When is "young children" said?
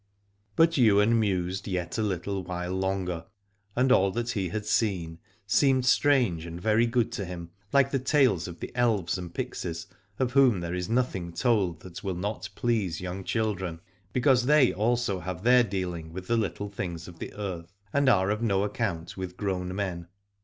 12.99-13.79